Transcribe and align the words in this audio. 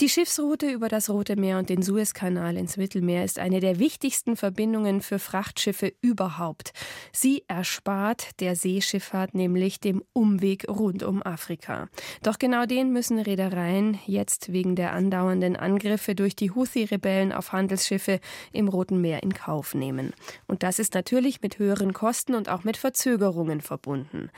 Die 0.00 0.08
Schiffsroute 0.08 0.72
über 0.72 0.88
das 0.88 1.08
Rote 1.08 1.36
Meer 1.36 1.58
und 1.58 1.68
den 1.68 1.80
Suezkanal 1.80 2.56
ins 2.56 2.76
Mittelmeer 2.76 3.24
ist 3.24 3.38
eine 3.38 3.60
der 3.60 3.78
wichtigsten 3.78 4.34
Verbindungen 4.34 5.00
für 5.00 5.20
Frachtschiffe 5.20 5.92
überhaupt. 6.00 6.72
Sie 7.12 7.44
erspart 7.46 8.40
der 8.40 8.56
Seeschifffahrt 8.56 9.36
nämlich 9.36 9.78
dem 9.78 10.02
Umweg 10.12 10.68
rund 10.68 11.04
um 11.04 11.22
Afrika. 11.22 11.88
Doch 12.24 12.40
genau 12.40 12.66
den 12.66 12.92
müssen 12.92 13.20
Reedereien 13.20 14.00
jetzt 14.04 14.52
wegen 14.52 14.74
der 14.74 14.94
andauernden 14.94 15.54
Angriffe 15.54 16.16
durch 16.16 16.34
die 16.34 16.50
Houthi-Rebellen 16.50 17.32
auf 17.32 17.52
Handelsschiffe 17.52 18.18
im 18.50 18.66
Roten 18.66 19.00
Meer 19.00 19.22
in 19.22 19.32
Kauf 19.32 19.74
nehmen. 19.74 20.12
Und 20.48 20.64
das 20.64 20.80
ist 20.80 20.94
natürlich 20.94 21.40
mit 21.40 21.60
höheren 21.60 21.92
Kosten 21.92 22.34
und 22.34 22.48
auch 22.48 22.64
mit 22.64 22.76
Verzögerungen 22.76 23.60
verbunden. 23.60 24.30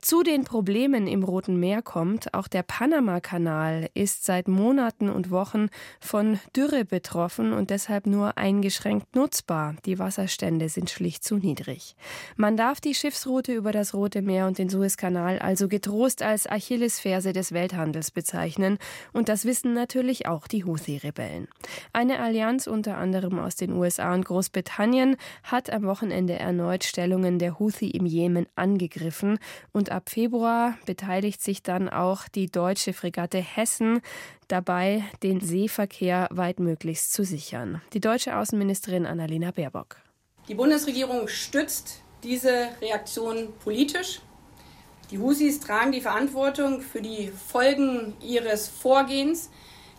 Zu 0.00 0.22
den 0.22 0.44
Problemen 0.44 1.08
im 1.08 1.24
Roten 1.24 1.58
Meer 1.58 1.82
kommt, 1.82 2.32
auch 2.32 2.46
der 2.46 2.62
Panama-Kanal 2.62 3.90
ist 3.94 4.24
seit 4.24 4.46
Monaten 4.46 4.99
Monaten 5.00 5.08
und 5.08 5.30
Wochen 5.30 5.68
von 6.00 6.38
Dürre 6.54 6.84
betroffen 6.84 7.52
und 7.52 7.70
deshalb 7.70 8.06
nur 8.06 8.36
eingeschränkt 8.36 9.14
nutzbar. 9.16 9.74
Die 9.86 9.98
Wasserstände 9.98 10.68
sind 10.68 10.90
schlicht 10.90 11.24
zu 11.24 11.36
niedrig. 11.36 11.96
Man 12.36 12.56
darf 12.56 12.80
die 12.80 12.94
Schiffsroute 12.94 13.52
über 13.52 13.72
das 13.72 13.94
Rote 13.94 14.22
Meer 14.22 14.46
und 14.46 14.58
den 14.58 14.68
Suezkanal 14.68 15.38
also 15.38 15.68
getrost 15.68 16.22
als 16.22 16.46
Achillesferse 16.46 17.32
des 17.32 17.52
Welthandels 17.52 18.10
bezeichnen 18.10 18.78
und 19.12 19.28
das 19.28 19.44
wissen 19.44 19.72
natürlich 19.74 20.26
auch 20.26 20.46
die 20.46 20.64
Houthi-Rebellen. 20.64 21.48
Eine 21.92 22.20
Allianz 22.20 22.66
unter 22.66 22.96
anderem 22.98 23.38
aus 23.38 23.56
den 23.56 23.72
USA 23.72 24.12
und 24.14 24.24
Großbritannien 24.24 25.16
hat 25.42 25.70
am 25.70 25.84
Wochenende 25.84 26.34
erneut 26.38 26.84
Stellungen 26.84 27.38
der 27.38 27.58
Houthi 27.58 27.90
im 27.90 28.06
Jemen 28.06 28.46
angegriffen 28.54 29.38
und 29.72 29.90
ab 29.90 30.10
Februar 30.10 30.76
beteiligt 30.86 31.42
sich 31.42 31.62
dann 31.62 31.88
auch 31.88 32.28
die 32.28 32.50
deutsche 32.50 32.92
Fregatte 32.92 33.38
Hessen 33.38 34.00
dabei, 34.52 35.04
den 35.22 35.40
Seeverkehr 35.40 36.28
weitmöglichst 36.30 37.12
zu 37.12 37.24
sichern. 37.24 37.80
Die 37.92 38.00
deutsche 38.00 38.36
Außenministerin 38.36 39.06
Annalena 39.06 39.50
Baerbock. 39.50 39.96
Die 40.48 40.54
Bundesregierung 40.54 41.28
stützt 41.28 42.02
diese 42.22 42.68
Reaktion 42.80 43.52
politisch. 43.62 44.20
Die 45.10 45.18
Husis 45.18 45.60
tragen 45.60 45.92
die 45.92 46.00
Verantwortung 46.00 46.80
für 46.80 47.02
die 47.02 47.28
Folgen 47.28 48.14
ihres 48.20 48.68
Vorgehens, 48.68 49.50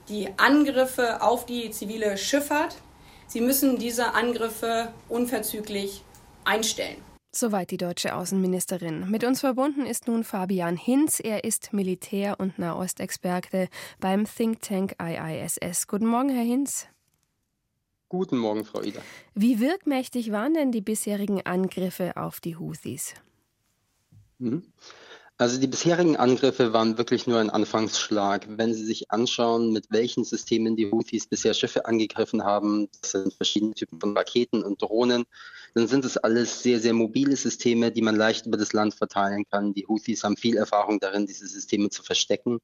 die 0.09 0.29
Angriffe 0.37 1.21
auf 1.21 1.45
die 1.45 1.71
zivile 1.71 2.17
Schifffahrt. 2.17 2.75
Sie 3.27 3.41
müssen 3.41 3.77
diese 3.77 4.13
Angriffe 4.13 4.93
unverzüglich 5.09 6.03
einstellen. 6.43 6.97
Soweit 7.33 7.71
die 7.71 7.77
deutsche 7.77 8.13
Außenministerin. 8.13 9.09
Mit 9.09 9.23
uns 9.23 9.39
verbunden 9.39 9.85
ist 9.85 10.07
nun 10.07 10.25
Fabian 10.25 10.75
Hinz. 10.75 11.21
Er 11.21 11.45
ist 11.45 11.71
Militär- 11.71 12.37
und 12.41 12.59
Nahostexperte 12.59 13.69
beim 14.01 14.25
Think 14.25 14.61
Tank 14.61 14.95
IISS. 15.01 15.87
Guten 15.87 16.07
Morgen, 16.07 16.29
Herr 16.29 16.43
Hinz. 16.43 16.87
Guten 18.09 18.37
Morgen, 18.37 18.65
Frau 18.65 18.81
Ida. 18.81 18.99
Wie 19.33 19.61
wirkmächtig 19.61 20.33
waren 20.33 20.53
denn 20.53 20.73
die 20.73 20.81
bisherigen 20.81 21.45
Angriffe 21.45 22.17
auf 22.17 22.41
die 22.41 22.57
Houthis? 22.57 23.13
Mhm. 24.37 24.63
Also 25.41 25.59
die 25.59 25.65
bisherigen 25.65 26.17
Angriffe 26.17 26.71
waren 26.71 26.99
wirklich 26.99 27.25
nur 27.25 27.39
ein 27.39 27.49
Anfangsschlag. 27.49 28.45
Wenn 28.47 28.75
Sie 28.75 28.85
sich 28.85 29.09
anschauen, 29.09 29.73
mit 29.73 29.87
welchen 29.89 30.23
Systemen 30.23 30.75
die 30.75 30.91
Houthis 30.91 31.25
bisher 31.25 31.55
Schiffe 31.55 31.87
angegriffen 31.87 32.43
haben, 32.43 32.89
das 33.01 33.13
sind 33.13 33.33
verschiedene 33.33 33.73
Typen 33.73 33.99
von 33.99 34.15
Raketen 34.15 34.61
und 34.61 34.83
Drohnen, 34.83 35.23
dann 35.73 35.87
sind 35.87 36.05
es 36.05 36.15
alles 36.17 36.61
sehr, 36.61 36.79
sehr 36.79 36.93
mobile 36.93 37.35
Systeme, 37.35 37.91
die 37.91 38.03
man 38.03 38.15
leicht 38.15 38.45
über 38.45 38.55
das 38.55 38.73
Land 38.73 38.93
verteilen 38.93 39.45
kann. 39.49 39.73
Die 39.73 39.87
Houthis 39.87 40.23
haben 40.23 40.37
viel 40.37 40.57
Erfahrung 40.57 40.99
darin, 40.99 41.25
diese 41.25 41.47
Systeme 41.47 41.89
zu 41.89 42.03
verstecken. 42.03 42.59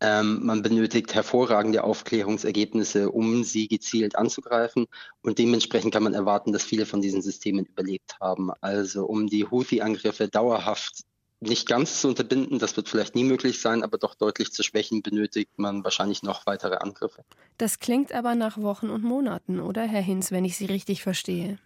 Ähm, 0.00 0.44
man 0.44 0.62
benötigt 0.62 1.14
hervorragende 1.14 1.84
Aufklärungsergebnisse, 1.84 3.08
um 3.12 3.44
sie 3.44 3.68
gezielt 3.68 4.16
anzugreifen. 4.16 4.86
Und 5.22 5.38
dementsprechend 5.38 5.92
kann 5.92 6.02
man 6.02 6.14
erwarten, 6.14 6.52
dass 6.52 6.64
viele 6.64 6.86
von 6.86 7.02
diesen 7.02 7.22
Systemen 7.22 7.66
überlebt 7.66 8.18
haben. 8.20 8.50
Also 8.60 9.04
um 9.06 9.28
die 9.28 9.44
Houthi-Angriffe 9.44 10.26
dauerhaft 10.26 11.04
nicht 11.40 11.66
ganz 11.66 12.00
zu 12.00 12.08
unterbinden, 12.08 12.58
das 12.58 12.76
wird 12.76 12.88
vielleicht 12.88 13.14
nie 13.14 13.24
möglich 13.24 13.60
sein, 13.60 13.82
aber 13.82 13.98
doch 13.98 14.14
deutlich 14.14 14.52
zu 14.52 14.62
schwächen, 14.62 15.02
benötigt 15.02 15.58
man 15.58 15.82
wahrscheinlich 15.84 16.22
noch 16.22 16.46
weitere 16.46 16.76
Angriffe. 16.76 17.24
Das 17.58 17.78
klingt 17.78 18.12
aber 18.12 18.34
nach 18.34 18.58
Wochen 18.58 18.90
und 18.90 19.02
Monaten, 19.02 19.60
oder, 19.60 19.82
Herr 19.82 20.02
Hinz, 20.02 20.30
wenn 20.30 20.44
ich 20.44 20.56
Sie 20.56 20.66
richtig 20.66 21.02
verstehe? 21.02 21.58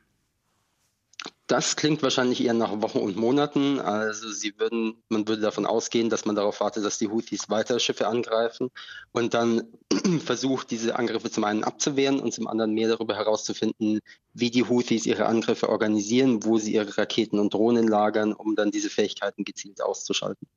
Das 1.47 1.77
klingt 1.77 2.03
wahrscheinlich 2.03 2.43
eher 2.43 2.55
nach 2.55 2.81
Wochen 2.81 2.99
und 2.99 3.17
Monaten. 3.17 3.79
Also 3.79 4.31
sie 4.31 4.59
würden, 4.59 5.03
man 5.11 5.29
würde 5.29 5.43
davon 5.43 5.67
ausgehen, 5.67 6.09
dass 6.09 6.25
man 6.25 6.35
darauf 6.35 6.61
wartet, 6.61 6.87
dass 6.87 6.97
die 6.97 7.09
Houthis 7.09 7.51
weiter 7.51 7.79
Schiffe 7.79 8.07
angreifen 8.07 8.71
und 9.13 9.35
dann 9.35 9.65
versucht, 10.25 10.71
diese 10.71 10.97
Angriffe 10.97 11.31
zum 11.31 11.45
einen 11.45 11.63
abzuwehren 11.63 12.21
und 12.21 12.33
zum 12.33 12.47
anderen 12.47 12.73
mehr 12.73 12.89
darüber 12.89 13.15
herauszufinden, 13.15 14.01
wie 14.33 14.51
die 14.51 14.67
Houthis 14.67 15.05
ihre 15.05 15.27
Angriffe 15.27 15.69
organisieren, 15.69 16.45
wo 16.45 16.57
sie 16.57 16.75
ihre 16.75 16.97
Raketen 16.97 17.39
und 17.39 17.53
Drohnen 17.53 17.89
lagern, 17.89 18.33
um 18.33 18.57
dann 18.57 18.71
diese 18.71 18.89
Fähigkeiten 18.89 19.45
gezielt 19.45 19.83
auszuschalten. 19.83 20.49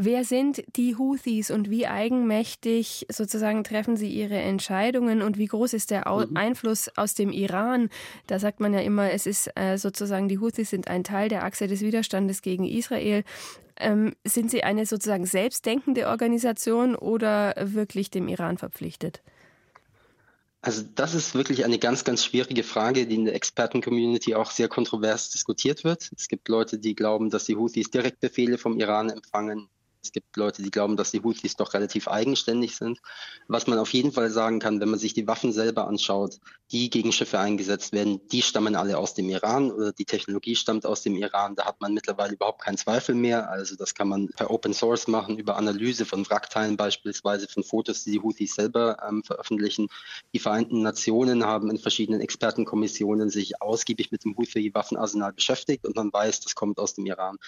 Wer 0.00 0.24
sind 0.24 0.62
die 0.76 0.94
Houthis 0.94 1.50
und 1.50 1.70
wie 1.70 1.88
eigenmächtig 1.88 3.04
sozusagen 3.10 3.64
treffen 3.64 3.96
sie 3.96 4.08
ihre 4.08 4.36
Entscheidungen 4.36 5.22
und 5.22 5.38
wie 5.38 5.46
groß 5.46 5.72
ist 5.72 5.90
der 5.90 6.08
mhm. 6.08 6.36
Einfluss 6.36 6.88
aus 6.96 7.14
dem 7.14 7.32
Iran? 7.32 7.90
Da 8.28 8.38
sagt 8.38 8.60
man 8.60 8.72
ja 8.72 8.78
immer, 8.78 9.10
es 9.10 9.26
ist 9.26 9.50
äh, 9.56 9.76
sozusagen, 9.76 10.28
die 10.28 10.38
Houthis 10.38 10.70
sind 10.70 10.86
ein 10.86 11.02
Teil 11.02 11.28
der 11.28 11.42
Achse 11.42 11.66
des 11.66 11.80
Widerstandes 11.80 12.42
gegen 12.42 12.64
Israel. 12.64 13.24
Ähm, 13.76 14.14
sind 14.24 14.52
sie 14.52 14.62
eine 14.62 14.86
sozusagen 14.86 15.26
selbstdenkende 15.26 16.06
Organisation 16.06 16.94
oder 16.94 17.56
wirklich 17.58 18.08
dem 18.08 18.28
Iran 18.28 18.56
verpflichtet? 18.56 19.20
Also 20.60 20.84
das 20.94 21.14
ist 21.14 21.34
wirklich 21.34 21.64
eine 21.64 21.80
ganz, 21.80 22.04
ganz 22.04 22.24
schwierige 22.24 22.62
Frage, 22.62 23.08
die 23.08 23.16
in 23.16 23.24
der 23.24 23.34
Experten-Community 23.34 24.36
auch 24.36 24.52
sehr 24.52 24.68
kontrovers 24.68 25.30
diskutiert 25.30 25.82
wird. 25.82 26.08
Es 26.16 26.28
gibt 26.28 26.48
Leute, 26.48 26.78
die 26.78 26.94
glauben, 26.94 27.30
dass 27.30 27.46
die 27.46 27.56
Houthis 27.56 27.90
Direktbefehle 27.90 28.58
vom 28.58 28.78
Iran 28.78 29.10
empfangen. 29.10 29.68
Es 30.02 30.12
gibt 30.12 30.36
Leute, 30.36 30.62
die 30.62 30.70
glauben, 30.70 30.96
dass 30.96 31.10
die 31.10 31.22
Houthis 31.22 31.56
doch 31.56 31.74
relativ 31.74 32.08
eigenständig 32.08 32.76
sind. 32.76 33.00
Was 33.48 33.66
man 33.66 33.78
auf 33.78 33.92
jeden 33.92 34.12
Fall 34.12 34.30
sagen 34.30 34.60
kann, 34.60 34.80
wenn 34.80 34.90
man 34.90 34.98
sich 34.98 35.14
die 35.14 35.26
Waffen 35.26 35.52
selber 35.52 35.88
anschaut, 35.88 36.38
die 36.70 36.90
gegen 36.90 37.12
Schiffe 37.12 37.38
eingesetzt 37.38 37.92
werden, 37.92 38.20
die 38.28 38.42
stammen 38.42 38.76
alle 38.76 38.98
aus 38.98 39.14
dem 39.14 39.28
Iran 39.28 39.70
oder 39.70 39.92
die 39.92 40.04
Technologie 40.04 40.54
stammt 40.54 40.86
aus 40.86 41.02
dem 41.02 41.16
Iran. 41.16 41.56
Da 41.56 41.64
hat 41.66 41.80
man 41.80 41.94
mittlerweile 41.94 42.34
überhaupt 42.34 42.62
keinen 42.62 42.76
Zweifel 42.76 43.14
mehr. 43.14 43.50
Also 43.50 43.74
das 43.74 43.94
kann 43.94 44.08
man 44.08 44.28
per 44.28 44.50
Open 44.50 44.74
Source 44.74 45.08
machen, 45.08 45.38
über 45.38 45.56
Analyse 45.56 46.04
von 46.04 46.28
Wrackteilen 46.28 46.76
beispielsweise, 46.76 47.48
von 47.48 47.64
Fotos, 47.64 48.04
die 48.04 48.12
die 48.12 48.20
Houthis 48.20 48.54
selber 48.54 48.98
ähm, 49.08 49.22
veröffentlichen. 49.24 49.88
Die 50.32 50.38
Vereinten 50.38 50.82
Nationen 50.82 51.44
haben 51.44 51.70
in 51.70 51.78
verschiedenen 51.78 52.20
Expertenkommissionen 52.20 53.30
sich 53.30 53.60
ausgiebig 53.60 54.12
mit 54.12 54.24
dem 54.24 54.36
Houthi-Waffenarsenal 54.36 55.32
beschäftigt 55.32 55.86
und 55.86 55.96
man 55.96 56.12
weiß, 56.12 56.40
das 56.40 56.54
kommt 56.54 56.78
aus 56.78 56.94
dem 56.94 57.06
Iran. 57.06 57.38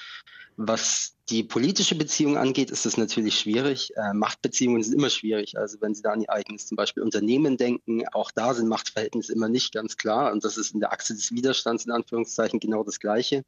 Was 0.57 1.15
die 1.29 1.45
politische 1.45 1.95
Beziehung 1.95 2.37
angeht, 2.37 2.71
ist 2.71 2.87
es 2.87 2.97
natürlich 2.97 3.39
schwierig. 3.39 3.93
Äh, 3.97 4.15
Machtbeziehungen 4.15 4.83
sind 4.83 4.95
immer 4.95 5.11
schwierig. 5.11 5.57
Also 5.57 5.81
wenn 5.81 5.95
Sie 5.95 6.03
da 6.03 6.13
an 6.13 6.23
Ihr 6.23 6.31
eigenes 6.31 6.67
zum 6.67 6.77
Beispiel 6.77 7.03
Unternehmen 7.03 7.57
denken, 7.57 8.03
auch 8.13 8.31
da 8.31 8.55
sind 8.55 8.69
Machtverhältnisse 8.69 9.33
immer 9.33 9.49
nicht 9.49 9.73
ganz 9.73 9.97
klar. 9.97 10.33
Und 10.33 10.45
das 10.45 10.57
ist 10.57 10.75
in 10.75 10.81
der 10.81 10.93
Achse 10.93 11.15
des 11.15 11.31
Widerstands 11.33 11.85
in 11.85 11.93
Anführungszeichen 11.93 12.59
genau 12.59 12.83
das 12.83 12.99
Gleiche. 12.99 13.45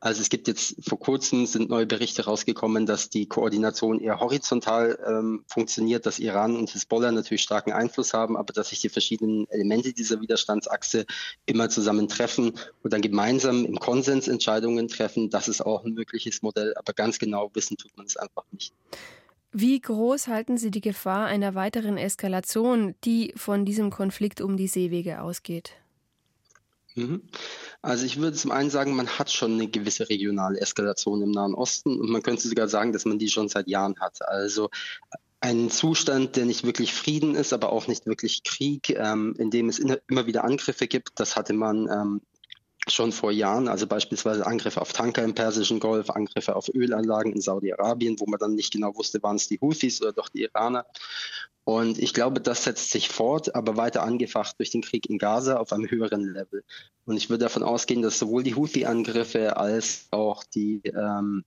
Also 0.00 0.20
es 0.20 0.28
gibt 0.28 0.46
jetzt 0.46 0.76
vor 0.88 1.00
kurzem 1.00 1.46
sind 1.46 1.70
neue 1.70 1.86
Berichte 1.86 2.24
rausgekommen, 2.24 2.86
dass 2.86 3.10
die 3.10 3.26
Koordination 3.26 3.98
eher 3.98 4.20
horizontal 4.20 4.96
ähm, 5.04 5.44
funktioniert, 5.48 6.06
dass 6.06 6.20
Iran 6.20 6.56
und 6.56 6.72
Hezbollah 6.72 7.10
natürlich 7.10 7.42
starken 7.42 7.72
Einfluss 7.72 8.14
haben, 8.14 8.36
aber 8.36 8.52
dass 8.52 8.68
sich 8.68 8.80
die 8.80 8.90
verschiedenen 8.90 9.48
Elemente 9.50 9.92
dieser 9.92 10.20
Widerstandsachse 10.20 11.04
immer 11.46 11.68
zusammentreffen 11.68 12.52
und 12.82 12.92
dann 12.92 13.00
gemeinsam 13.00 13.64
im 13.64 13.80
Konsens 13.80 14.28
Entscheidungen 14.28 14.86
treffen. 14.86 15.30
Das 15.30 15.48
ist 15.48 15.62
auch 15.62 15.84
ein 15.84 15.94
mögliches 15.94 16.42
Modell, 16.42 16.74
aber 16.76 16.92
ganz 16.92 17.18
genau 17.18 17.50
wissen 17.54 17.76
tut 17.76 17.96
man 17.96 18.06
es 18.06 18.16
einfach 18.16 18.44
nicht. 18.52 18.72
Wie 19.50 19.80
groß 19.80 20.28
halten 20.28 20.58
Sie 20.58 20.70
die 20.70 20.80
Gefahr 20.80 21.26
einer 21.26 21.56
weiteren 21.56 21.96
Eskalation, 21.96 22.94
die 23.04 23.32
von 23.34 23.64
diesem 23.64 23.90
Konflikt 23.90 24.40
um 24.40 24.56
die 24.56 24.68
Seewege 24.68 25.22
ausgeht? 25.22 25.72
Mhm. 26.98 27.22
Also 27.80 28.04
ich 28.04 28.18
würde 28.18 28.36
zum 28.36 28.50
einen 28.50 28.70
sagen, 28.70 28.96
man 28.96 29.08
hat 29.08 29.30
schon 29.30 29.54
eine 29.54 29.68
gewisse 29.68 30.08
regionale 30.08 30.60
Eskalation 30.60 31.22
im 31.22 31.30
Nahen 31.30 31.54
Osten 31.54 32.00
und 32.00 32.10
man 32.10 32.22
könnte 32.22 32.48
sogar 32.48 32.68
sagen, 32.68 32.92
dass 32.92 33.04
man 33.04 33.18
die 33.18 33.28
schon 33.28 33.48
seit 33.48 33.68
Jahren 33.68 33.98
hat. 34.00 34.18
Also 34.26 34.68
ein 35.40 35.70
Zustand, 35.70 36.36
der 36.36 36.46
nicht 36.46 36.64
wirklich 36.64 36.92
Frieden 36.92 37.34
ist, 37.36 37.52
aber 37.52 37.72
auch 37.72 37.86
nicht 37.86 38.06
wirklich 38.06 38.42
Krieg, 38.42 38.90
ähm, 38.90 39.34
in 39.38 39.50
dem 39.50 39.68
es 39.68 39.78
immer 39.78 40.26
wieder 40.26 40.44
Angriffe 40.44 40.88
gibt. 40.88 41.20
Das 41.20 41.36
hatte 41.36 41.52
man 41.52 41.88
ähm, 41.88 42.20
schon 42.92 43.12
vor 43.12 43.32
Jahren, 43.32 43.68
also 43.68 43.86
beispielsweise 43.86 44.46
Angriffe 44.46 44.80
auf 44.80 44.92
Tanker 44.92 45.24
im 45.24 45.34
Persischen 45.34 45.80
Golf, 45.80 46.10
Angriffe 46.10 46.56
auf 46.56 46.68
Ölanlagen 46.72 47.32
in 47.32 47.40
Saudi-Arabien, 47.40 48.18
wo 48.20 48.26
man 48.26 48.38
dann 48.38 48.54
nicht 48.54 48.72
genau 48.72 48.94
wusste, 48.96 49.22
waren 49.22 49.36
es 49.36 49.48
die 49.48 49.60
Houthis 49.60 50.00
oder 50.02 50.12
doch 50.12 50.28
die 50.28 50.42
Iraner. 50.42 50.86
Und 51.64 51.98
ich 51.98 52.14
glaube, 52.14 52.40
das 52.40 52.64
setzt 52.64 52.90
sich 52.92 53.10
fort, 53.10 53.54
aber 53.54 53.76
weiter 53.76 54.02
angefacht 54.02 54.58
durch 54.58 54.70
den 54.70 54.80
Krieg 54.80 55.10
in 55.10 55.18
Gaza 55.18 55.58
auf 55.58 55.70
einem 55.72 55.90
höheren 55.90 56.32
Level. 56.32 56.64
Und 57.04 57.18
ich 57.18 57.28
würde 57.28 57.44
davon 57.44 57.62
ausgehen, 57.62 58.00
dass 58.00 58.18
sowohl 58.18 58.42
die 58.42 58.54
Houthi-Angriffe 58.54 59.58
als 59.58 60.06
auch 60.10 60.44
die, 60.44 60.80
ähm, 60.86 61.44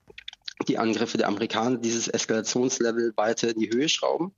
die 0.68 0.78
Angriffe 0.78 1.18
der 1.18 1.28
Amerikaner 1.28 1.78
dieses 1.78 2.08
Eskalationslevel 2.08 3.14
weiter 3.16 3.50
in 3.50 3.60
die 3.60 3.72
Höhe 3.72 3.90
schrauben. 3.90 4.34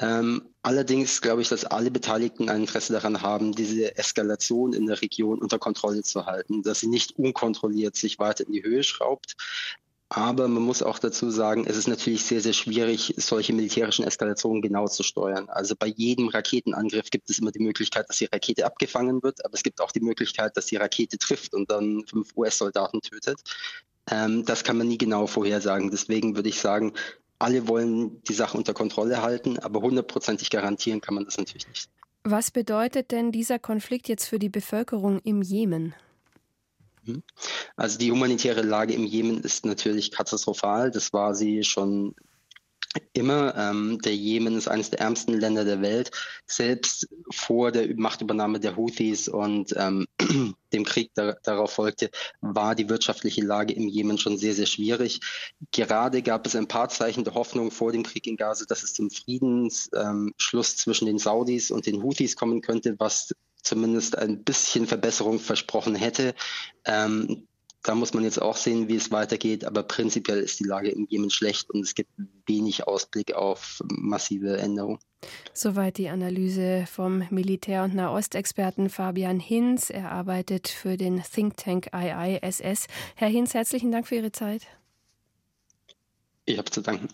Ähm, 0.00 0.54
allerdings 0.62 1.20
glaube 1.20 1.42
ich, 1.42 1.48
dass 1.48 1.64
alle 1.64 1.90
Beteiligten 1.90 2.48
ein 2.48 2.60
Interesse 2.60 2.92
daran 2.92 3.20
haben, 3.22 3.52
diese 3.52 3.96
Eskalation 3.96 4.72
in 4.72 4.86
der 4.86 5.02
Region 5.02 5.40
unter 5.40 5.58
Kontrolle 5.58 6.02
zu 6.02 6.26
halten, 6.26 6.62
dass 6.62 6.80
sie 6.80 6.86
nicht 6.86 7.18
unkontrolliert 7.18 7.96
sich 7.96 8.18
weiter 8.18 8.46
in 8.46 8.52
die 8.52 8.62
Höhe 8.62 8.84
schraubt. 8.84 9.34
Aber 10.10 10.48
man 10.48 10.62
muss 10.62 10.82
auch 10.82 10.98
dazu 10.98 11.30
sagen, 11.30 11.66
es 11.66 11.76
ist 11.76 11.86
natürlich 11.86 12.24
sehr, 12.24 12.40
sehr 12.40 12.54
schwierig, 12.54 13.12
solche 13.18 13.52
militärischen 13.52 14.06
Eskalationen 14.06 14.62
genau 14.62 14.88
zu 14.88 15.02
steuern. 15.02 15.50
Also 15.50 15.74
bei 15.76 15.88
jedem 15.88 16.28
Raketenangriff 16.28 17.10
gibt 17.10 17.28
es 17.28 17.38
immer 17.38 17.50
die 17.50 17.58
Möglichkeit, 17.58 18.08
dass 18.08 18.16
die 18.16 18.24
Rakete 18.24 18.64
abgefangen 18.64 19.22
wird, 19.22 19.44
aber 19.44 19.52
es 19.52 19.62
gibt 19.62 19.82
auch 19.82 19.92
die 19.92 20.00
Möglichkeit, 20.00 20.56
dass 20.56 20.66
die 20.66 20.76
Rakete 20.76 21.18
trifft 21.18 21.52
und 21.52 21.70
dann 21.70 22.04
fünf 22.06 22.34
US-Soldaten 22.36 23.02
tötet. 23.02 23.40
Ähm, 24.10 24.46
das 24.46 24.64
kann 24.64 24.78
man 24.78 24.88
nie 24.88 24.96
genau 24.96 25.26
vorhersagen. 25.26 25.90
Deswegen 25.90 26.36
würde 26.36 26.48
ich 26.48 26.60
sagen, 26.60 26.94
alle 27.38 27.68
wollen 27.68 28.22
die 28.24 28.34
Sache 28.34 28.56
unter 28.56 28.74
Kontrolle 28.74 29.22
halten, 29.22 29.58
aber 29.58 29.80
hundertprozentig 29.80 30.50
garantieren 30.50 31.00
kann 31.00 31.14
man 31.14 31.24
das 31.24 31.38
natürlich 31.38 31.68
nicht. 31.68 31.90
Was 32.24 32.50
bedeutet 32.50 33.10
denn 33.12 33.32
dieser 33.32 33.58
Konflikt 33.58 34.08
jetzt 34.08 34.26
für 34.26 34.38
die 34.38 34.48
Bevölkerung 34.48 35.20
im 35.20 35.42
Jemen? 35.42 35.94
Hm? 37.04 37.22
Also 37.76 37.98
die 37.98 38.10
humanitäre 38.10 38.62
Lage 38.62 38.92
im 38.92 39.04
Jemen 39.04 39.40
ist 39.40 39.64
natürlich 39.64 40.10
katastrophal. 40.10 40.90
Das 40.90 41.12
war 41.12 41.34
sie 41.34 41.64
schon 41.64 42.14
immer. 43.12 43.54
Ähm, 43.56 43.98
der 44.02 44.14
Jemen 44.14 44.56
ist 44.56 44.68
eines 44.68 44.90
der 44.90 45.00
ärmsten 45.00 45.34
Länder 45.34 45.64
der 45.64 45.82
Welt. 45.82 46.10
Selbst 46.46 47.08
vor 47.30 47.72
der 47.72 47.94
Machtübernahme 47.96 48.60
der 48.60 48.76
Houthis 48.76 49.28
und 49.28 49.74
ähm, 49.76 50.06
dem 50.72 50.84
Krieg 50.84 51.10
da, 51.14 51.36
darauf 51.42 51.72
folgte, 51.72 52.10
war 52.40 52.74
die 52.74 52.88
wirtschaftliche 52.88 53.42
Lage 53.42 53.72
im 53.74 53.88
Jemen 53.88 54.18
schon 54.18 54.38
sehr, 54.38 54.54
sehr 54.54 54.66
schwierig. 54.66 55.20
Gerade 55.72 56.22
gab 56.22 56.46
es 56.46 56.56
ein 56.56 56.68
paar 56.68 56.88
Zeichen 56.88 57.24
der 57.24 57.34
Hoffnung 57.34 57.70
vor 57.70 57.92
dem 57.92 58.02
Krieg 58.02 58.26
in 58.26 58.36
Gaza, 58.36 58.64
dass 58.66 58.82
es 58.82 58.94
zum 58.94 59.10
Friedensschluss 59.10 60.70
ähm, 60.72 60.76
zwischen 60.76 61.06
den 61.06 61.18
Saudis 61.18 61.70
und 61.70 61.86
den 61.86 62.02
Houthis 62.02 62.36
kommen 62.36 62.60
könnte, 62.60 62.94
was 62.98 63.32
zumindest 63.62 64.16
ein 64.16 64.44
bisschen 64.44 64.86
Verbesserung 64.86 65.38
versprochen 65.40 65.94
hätte. 65.94 66.34
Ähm, 66.84 67.46
da 67.88 67.94
muss 67.94 68.12
man 68.12 68.22
jetzt 68.22 68.42
auch 68.42 68.56
sehen, 68.56 68.88
wie 68.88 68.96
es 68.96 69.10
weitergeht. 69.10 69.64
Aber 69.64 69.82
prinzipiell 69.82 70.40
ist 70.40 70.60
die 70.60 70.64
Lage 70.64 70.90
im 70.90 71.06
Jemen 71.08 71.30
schlecht 71.30 71.70
und 71.70 71.80
es 71.80 71.94
gibt 71.94 72.10
wenig 72.44 72.86
Ausblick 72.86 73.34
auf 73.34 73.82
massive 73.88 74.58
Änderungen. 74.58 74.98
Soweit 75.54 75.96
die 75.96 76.10
Analyse 76.10 76.84
vom 76.86 77.26
Militär- 77.30 77.84
und 77.84 77.94
Nahostexperten 77.94 78.90
Fabian 78.90 79.40
Hinz. 79.40 79.88
Er 79.88 80.12
arbeitet 80.12 80.68
für 80.68 80.98
den 80.98 81.22
Think 81.22 81.56
Tank 81.56 81.88
IISS. 81.94 82.88
Herr 83.16 83.28
Hinz, 83.28 83.54
herzlichen 83.54 83.90
Dank 83.90 84.06
für 84.06 84.16
Ihre 84.16 84.32
Zeit. 84.32 84.66
Ich 86.44 86.58
habe 86.58 86.70
zu 86.70 86.82
danken. 86.82 87.08